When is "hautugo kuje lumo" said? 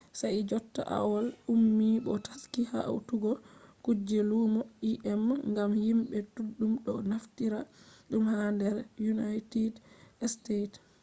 2.73-4.61